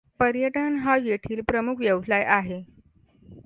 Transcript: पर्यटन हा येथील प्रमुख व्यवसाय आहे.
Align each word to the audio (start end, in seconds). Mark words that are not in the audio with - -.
पर्यटन 0.19 0.77
हा 0.77 0.95
येथील 0.97 1.41
प्रमुख 1.41 1.79
व्यवसाय 1.79 2.23
आहे. 2.29 2.61